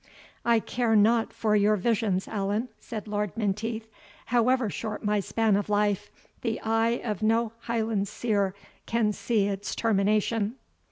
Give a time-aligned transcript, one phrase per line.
[0.43, 3.87] "I care not for your visions, Allan," said Lord Menteith;
[4.25, 6.09] "however short my span of life,
[6.41, 8.55] the eye of no Highland seer
[8.87, 10.55] can see its termination."